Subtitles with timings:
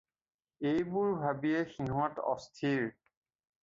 [0.71, 2.85] এইবোৰ ভাবিয়েই সিহঁত অস্থিৰ।